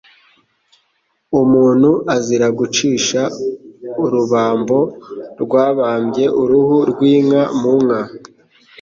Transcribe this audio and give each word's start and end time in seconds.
Umuntu 1.41 1.89
azira 2.15 2.47
gucisha 2.59 3.21
urubambo 4.03 4.79
rwabambye 5.43 6.25
uruhu 6.41 6.77
rw’inka 6.91 7.43
mu 7.59 7.73
nka, 7.83 8.01